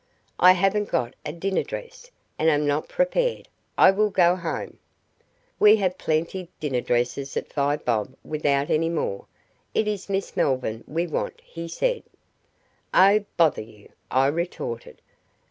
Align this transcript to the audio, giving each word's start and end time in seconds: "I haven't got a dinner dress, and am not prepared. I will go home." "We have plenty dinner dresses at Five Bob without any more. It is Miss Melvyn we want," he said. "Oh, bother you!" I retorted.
"I 0.39 0.53
haven't 0.53 0.89
got 0.89 1.13
a 1.23 1.31
dinner 1.31 1.61
dress, 1.61 2.09
and 2.39 2.49
am 2.49 2.65
not 2.65 2.89
prepared. 2.89 3.47
I 3.77 3.91
will 3.91 4.09
go 4.09 4.35
home." 4.35 4.79
"We 5.59 5.75
have 5.75 5.99
plenty 5.99 6.49
dinner 6.59 6.81
dresses 6.81 7.37
at 7.37 7.53
Five 7.53 7.85
Bob 7.85 8.15
without 8.25 8.71
any 8.71 8.89
more. 8.89 9.27
It 9.75 9.87
is 9.87 10.09
Miss 10.09 10.35
Melvyn 10.35 10.83
we 10.87 11.05
want," 11.05 11.39
he 11.45 11.67
said. 11.67 12.01
"Oh, 12.91 13.23
bother 13.37 13.61
you!" 13.61 13.89
I 14.09 14.25
retorted. 14.29 15.01